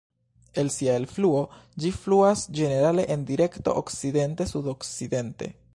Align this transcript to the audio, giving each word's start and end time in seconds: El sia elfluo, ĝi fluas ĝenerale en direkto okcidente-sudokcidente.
El 0.61 0.69
sia 0.75 0.95
elfluo, 1.01 1.43
ĝi 1.83 1.91
fluas 1.99 2.47
ĝenerale 2.61 3.07
en 3.17 3.27
direkto 3.31 3.77
okcidente-sudokcidente. 3.85 5.57